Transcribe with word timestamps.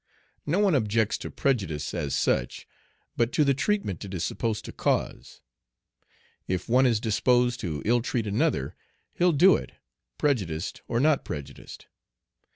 No 0.47 0.57
one 0.57 0.73
objects 0.73 1.15
to 1.19 1.29
prejudice 1.29 1.93
as 1.93 2.15
such, 2.15 2.67
but 3.15 3.31
to 3.33 3.43
the 3.43 3.53
treatment 3.53 4.03
it 4.03 4.15
is 4.15 4.23
supposed 4.23 4.65
to 4.65 4.71
cause. 4.71 5.41
If 6.47 6.67
one 6.67 6.87
is 6.87 6.99
disposed 6.99 7.59
to 7.59 7.83
ill 7.85 8.01
treat 8.01 8.25
another, 8.25 8.75
he'll 9.13 9.31
do 9.31 9.55
it, 9.55 9.73
prejudiced 10.17 10.81
or 10.87 10.99
not 10.99 11.23
prejudiced. 11.23 11.85